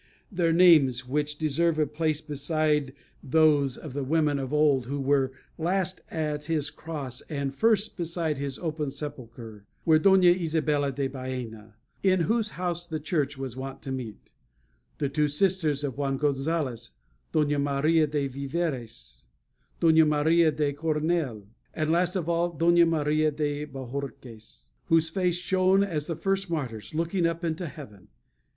Their 0.31 0.51
names 0.51 1.07
which 1.07 1.37
deserve 1.37 1.77
a 1.77 1.85
place 1.85 2.21
beside 2.21 2.93
those 3.23 3.77
of 3.77 3.93
the 3.93 4.03
women 4.03 4.39
of 4.39 4.51
old 4.51 4.87
who 4.87 4.99
were 4.99 5.31
last 5.59 6.01
at 6.09 6.45
his 6.45 6.71
cross 6.71 7.21
and 7.29 7.53
first 7.53 7.97
beside 7.97 8.39
his 8.39 8.57
open 8.57 8.89
sepulchre 8.89 9.63
were, 9.85 9.99
Doña 9.99 10.33
Isabella 10.35 10.91
de 10.91 11.05
Baena, 11.07 11.75
in 12.01 12.21
whose 12.21 12.49
house 12.57 12.87
the 12.87 12.99
church 12.99 13.37
was 13.37 13.55
wont 13.55 13.83
to 13.83 13.91
meet; 13.91 14.31
the 14.97 15.07
two 15.07 15.27
sisters 15.27 15.83
of 15.83 15.99
Juan 15.99 16.17
Gonsalez; 16.17 16.93
Doña 17.31 17.61
Maria 17.61 18.07
de 18.07 18.27
Virves; 18.27 19.21
Doña 19.79 20.07
Maria 20.07 20.49
de 20.51 20.73
Cornel; 20.73 21.45
and, 21.75 21.91
last 21.91 22.15
of 22.15 22.27
all, 22.27 22.57
Doña 22.57 22.89
Maria 22.89 23.29
de 23.29 23.65
Bohorques, 23.65 24.71
whose 24.85 25.11
face 25.11 25.35
shone 25.35 25.83
as 25.83 26.07
the 26.07 26.15
first 26.15 26.49
martyr's, 26.49 26.95
looking 26.95 27.27
up 27.27 27.43
into 27.43 27.67
heaven. 27.67 28.07